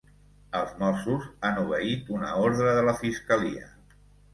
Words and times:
Els 0.59 0.71
Mossos 0.79 1.29
han 1.51 1.61
obeït 1.67 2.13
una 2.19 2.35
ordre 2.49 2.77
de 2.81 2.91
la 2.93 3.01
fiscalia 3.07 3.75